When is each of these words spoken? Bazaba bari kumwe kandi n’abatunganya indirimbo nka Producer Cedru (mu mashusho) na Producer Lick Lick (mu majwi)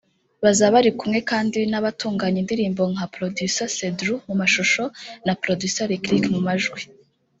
Bazaba 0.43 0.73
bari 0.75 0.91
kumwe 0.99 1.19
kandi 1.31 1.59
n’abatunganya 1.71 2.37
indirimbo 2.43 2.81
nka 2.93 3.05
Producer 3.15 3.67
Cedru 3.77 4.13
(mu 4.27 4.33
mashusho) 4.41 4.83
na 5.25 5.33
Producer 5.43 5.85
Lick 5.91 6.05
Lick 6.11 6.25
(mu 6.35 6.41
majwi) 6.47 6.81